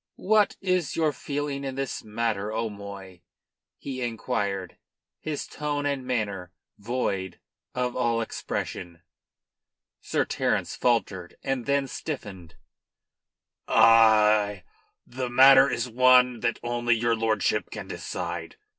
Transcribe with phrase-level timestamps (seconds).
[0.15, 3.21] "What is your feeling in this matter, 'O'Moy?"
[3.77, 4.79] he inquired,
[5.19, 7.39] his tone and manner void
[7.75, 9.03] of all expression.
[9.99, 12.55] Sir Terence faltered; then stiffened.
[13.67, 14.63] "I
[15.05, 18.57] The matter is one that only your lordship can decide.